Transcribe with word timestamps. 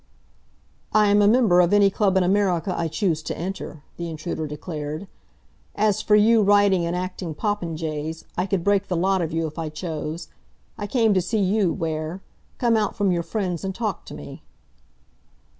"I 0.93 1.09
am 1.09 1.21
a 1.21 1.27
member 1.27 1.59
of 1.61 1.73
any 1.73 1.91
club 1.91 2.17
in 2.17 2.23
America 2.23 2.73
I 2.75 2.87
choose 2.87 3.21
to 3.21 3.37
enter," 3.37 3.83
the 3.97 4.09
intruder 4.09 4.47
declared. 4.47 5.07
"As 5.75 6.01
for 6.01 6.15
you 6.15 6.41
writing 6.41 6.87
and 6.87 6.95
acting 6.95 7.35
popinjays, 7.35 8.25
I 8.35 8.47
could 8.47 8.63
break 8.63 8.87
the 8.87 8.97
lot 8.97 9.21
of 9.21 9.31
you 9.31 9.45
if 9.45 9.59
I 9.59 9.69
chose. 9.69 10.29
I 10.75 10.87
came 10.87 11.13
to 11.13 11.21
see 11.21 11.37
you, 11.37 11.71
Ware. 11.71 12.19
Come 12.57 12.75
out 12.77 12.95
from 12.95 13.11
your 13.11 13.21
friends 13.21 13.63
and 13.63 13.75
talk 13.75 14.05
to 14.07 14.15
me." 14.15 14.41